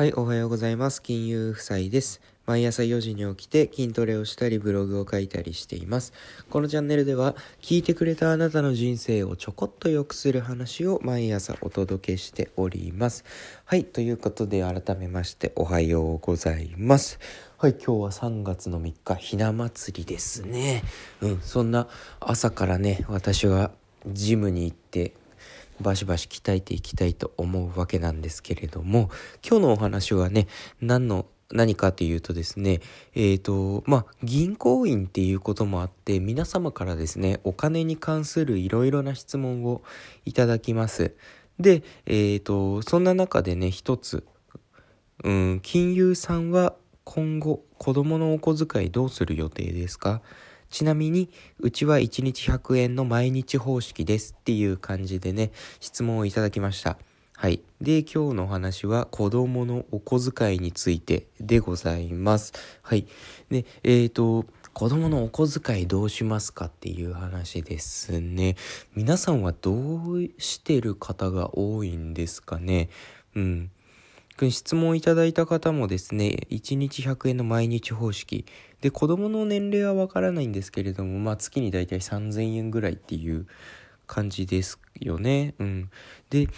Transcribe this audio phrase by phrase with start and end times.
[0.00, 1.02] はい、おはようございます。
[1.02, 2.22] 金融夫妻です。
[2.46, 6.14] 毎朝4時に起きて筋トレをしたりブログを書いたりしています。
[6.48, 13.26] このチャンネルでは聞いてくれたあなたの人生をちょこっと良くする話を毎朝お届けしております。
[13.66, 17.18] はい、ということで改めましておはようございます。
[17.58, 20.82] はい、今日は3月の3日、ひな祭りですね。
[21.20, 21.88] うん、そんな
[22.20, 23.70] 朝からね、私は
[24.06, 25.12] ジムに行って
[25.80, 29.10] バシバシ鍛えていきたいと思うわけなんですけれども、
[29.46, 30.46] 今日のお話はね、
[30.80, 32.80] 何の、何かというとですね、
[33.14, 39.82] えっ、ー、と、まあ、銀行員っていうこともあって、皆様からですね、お金に関するいろいろな質問を
[40.24, 41.14] いただきます。
[41.58, 44.24] で、えっ、ー、と、そんな中でね、一つ、
[45.24, 46.74] うん、金融さんは
[47.04, 50.22] 今後、子供のお小遣いどうする予定ですか？
[50.70, 56.96] ちなみに、うちは1日100円の毎日方式ですっていう感じでね、質問をいただきました。
[57.36, 57.62] はい。
[57.80, 62.52] で、今日のお話は子供のお小遣いについてでございます。
[62.82, 63.06] はい。
[63.50, 68.56] で、えっ、ー、と、子供のお小遣いどうしますかっていう話ですね。
[68.94, 72.90] 皆さんはどうしてる方が多いんですかね？
[73.34, 73.70] うん。
[74.48, 78.46] 質問いただいた方もですね、1日100円の毎日方式。
[78.80, 83.46] で、子供の年齢はわからないんですけれども、まあ月にだいたい3000円ぐらいっていう
[84.06, 85.54] 感じですよね。
[85.58, 85.90] うん。
[86.30, 86.48] で、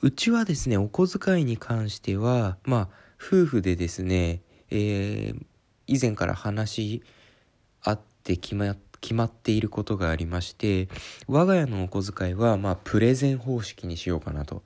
[0.00, 2.88] うちはですね、お小遣いに関しては、まあ、
[3.20, 5.44] 夫婦でですね、えー、
[5.86, 7.02] 以前から話し
[7.82, 10.88] 合って決ま決まっていることがありまして
[11.28, 14.62] 我が家のお小遣いはまあプレゼン方式にしようかなと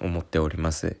[0.00, 0.96] 思っております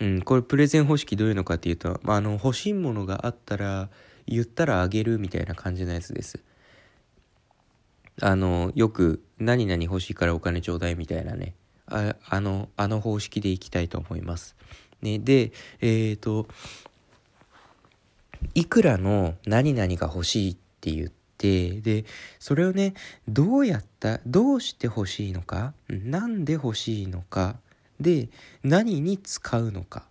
[0.00, 3.88] うん、これプレゼン方式どういうのかっていうと、まあ、あの欲しいものがあったら
[4.26, 6.40] 言ったらあげるみたいな感じのやつです。
[8.20, 11.54] あのよく何々欲しいからお金ちょうだいみたいなね
[11.86, 14.56] ああのあの方式でいきたいと思います。
[15.02, 16.46] ね、でえっ、ー、と
[18.54, 22.04] いくらの何々が欲しいって言ってで
[22.38, 22.94] それをね
[23.28, 27.56] どうやったどうして欲しいのか何で欲しいのか
[28.00, 28.28] で
[28.62, 30.04] 何に使うのか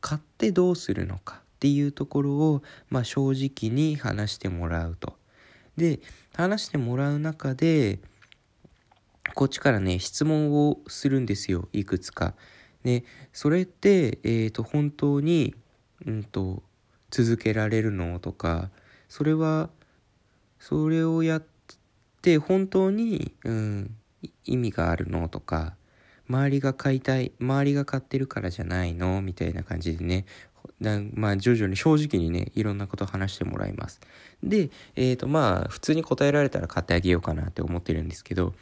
[0.00, 5.14] 買ってどうするのかっていうところを、まあ、正直に話してもらうと。
[5.76, 6.00] で
[6.34, 8.00] 話してもらう中で
[9.36, 12.34] こっちからね質問をするんですよいくつか。
[12.82, 15.54] でそれって、えーと、本当に、
[16.04, 16.64] うんと、
[17.10, 18.70] 続けられるのとか
[19.08, 19.70] それは
[20.58, 21.44] それをやっ
[22.22, 23.94] て本当に、うん、
[24.44, 25.76] 意味があるのとか
[26.32, 29.20] 周りが買いたい周りが買ってるからじゃないの？
[29.20, 30.24] みたいな感じでね。
[31.14, 34.00] まあ徐々に正直にねいろんなこと話してもらいます。
[34.42, 38.54] でえっ、ー、とまあ普通に答えられたら買ってあげようかなって思ってるんですけど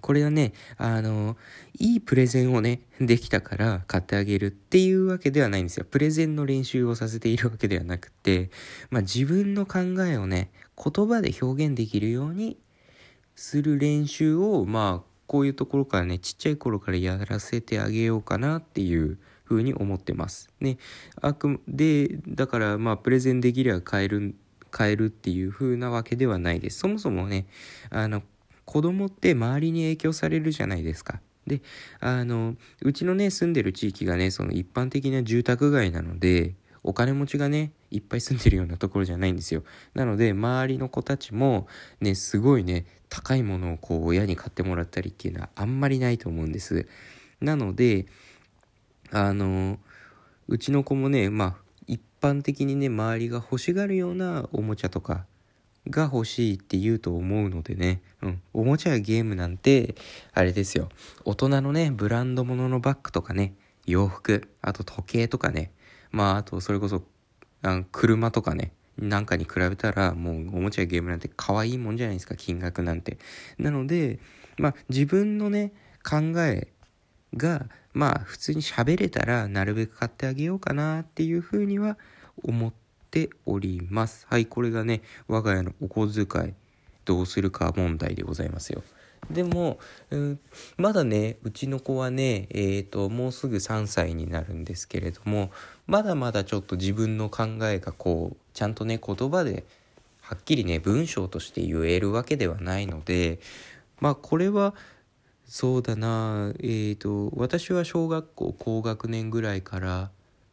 [0.00, 1.36] これはねあの
[1.78, 5.86] いいプレゼンをねできたから買ってあげるっていうわけではないんですよ。
[5.88, 8.50] プレゼンの練習をさせているわけではなくて
[8.90, 12.58] まあ自分の考えをね言葉で表現できるように
[13.36, 19.16] する練習をまあこういうところからねちっちゃい頃からやらせてあげようかなっていう
[19.48, 20.50] 風に思ってます。
[20.58, 20.76] ね、
[21.22, 24.34] あくでだからまあプレゼンできれば変える
[24.76, 26.80] 変えるっていう風なわけではないです。
[26.80, 27.46] そもそもね
[27.90, 28.24] あの
[28.64, 31.20] 子供って周りに影響されるじゃないですか。
[31.46, 31.62] で
[32.00, 39.62] あのうちのね住んでる地域がねその一般的な住宅街なのでお金持ちがねいっぱい住んでるようなところじゃないんですよ。
[39.94, 41.66] なので周りの子たちも
[42.00, 46.86] ねすごいね高いものをこう親に買ってもらったりっていうのはあんまりないと思うんです。
[47.40, 48.06] なので
[49.10, 49.78] あの
[50.48, 51.54] うちの子もねまあ
[51.86, 55.26] 一般的にね周りが欲しがるようなおもちゃとか
[55.88, 59.94] が欲しいって言うと思うのでね、うん、おもちゃやゲームなんて
[60.32, 60.88] あれですよ。
[61.24, 63.54] 大人のねブランド物のバッグとかね
[63.86, 65.72] 洋服あと時計とかね
[66.10, 67.02] まああとそれこそ
[67.62, 73.18] あ車とかねなんかに比べたらもうおもちゃやゲームなんて可愛いもんじゃないですか金額なんて。
[73.58, 74.18] なので
[74.58, 75.72] まあ自分のね
[76.04, 76.68] 考え
[77.36, 81.96] がまあ普通に喋れたらなるべく買ってあげようかなっていうふうには
[82.42, 82.72] 思っ
[83.10, 84.26] ております。
[84.28, 86.54] はいこれがね我が家のお小遣い
[87.04, 88.82] どうするか問題でございますよ。
[89.28, 89.78] でも、
[90.10, 90.40] うん、
[90.76, 95.50] まだねうちの子はねえ、ー、ともうすぐ3歳になるんですけれども
[95.86, 99.64] まだまだちょっと自分の考えがこうちゃんとね言葉で
[100.20, 103.40] はっきりね文章として言えるわけではないので
[104.00, 104.74] まあこれは
[105.44, 110.10] そうだなえっ、ー、と私は小学校高学年ぐらいから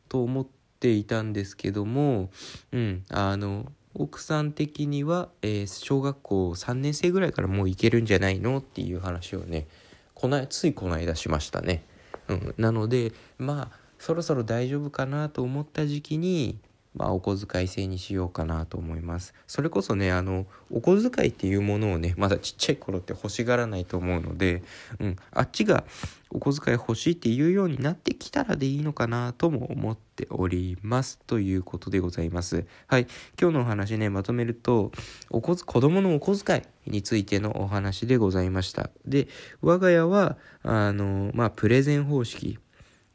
[0.09, 0.47] と思っ
[0.79, 2.29] ていたんですけども
[2.71, 9.67] うんあの奥さん的には、えー、小学校3年生ぐらいからもう行けるんじゃないのっていう話をね
[10.13, 11.83] こないついこの間しましたね。
[12.27, 16.59] うん、なのでまあそろそろ大丈夫かなと思った時期に
[16.97, 19.33] まあ、お小遣い制にしようかなと思います。
[19.45, 24.63] それこそね、あの、お小遣いっていうものをね、まだちっちゃい頃って欲しがらないと思うので、
[24.99, 25.83] うん、あっちが
[26.31, 31.19] お小遣い欲しいっていうようになってきたらでいいのかなとも思っております。
[31.27, 32.65] ということでございます。
[32.88, 33.07] はい。
[33.39, 34.91] 今日のお話ね、まとめると、
[35.29, 38.89] おこ子供のお小遣いについてのお話でございました。
[39.05, 39.27] で、
[39.61, 42.57] 我が家は、あの、まあ、プレゼン方式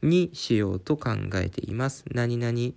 [0.01, 2.05] にしようと考えています。
[2.11, 2.73] 何々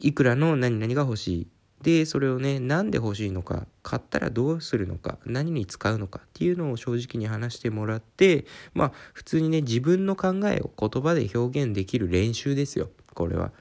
[0.00, 1.46] いくらの何々が欲しい。
[1.82, 13.52] で、それをね、なんで欲しいのか、買ったらどうするのか、何に使うのかっていうのを正直に話してもらって、まあ、普通にね、自分の考えを言葉で表現できる練習ですよ、これは。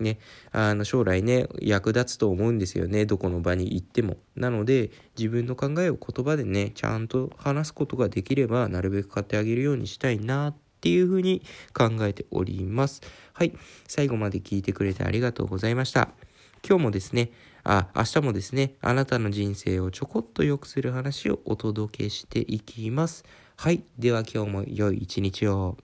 [0.00, 0.18] ね、
[0.50, 11.42] あの将来ね役立つと思うんですよねどこの場に行ってもなので自分の考えを言葉でねちゃんと話すことができればなるべく買ってあげるようにしたいなってっていうふうに
[11.74, 13.02] 考えております。
[13.34, 13.52] はい。
[13.86, 16.08] 最後まで聞いてくれてありがとうございました。
[16.66, 17.32] 今日もですね、
[17.64, 23.24] あ、明日もですね、あなたの人生をちょこっと良くする話をお届けしていきます。
[23.56, 23.82] はい。
[23.98, 25.76] では今日も良い一日を。